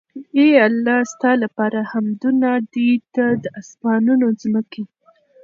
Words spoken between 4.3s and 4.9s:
ځمکي